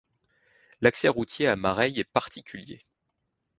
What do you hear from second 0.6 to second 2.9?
L'accès routier à Mareil est particulier.